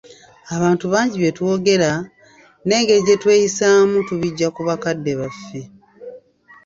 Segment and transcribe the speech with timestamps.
[0.55, 1.91] Abantu bangi bye twogera,
[2.65, 5.61] n'engeri gye tweyisaamu tubijja ku bakadde baffe.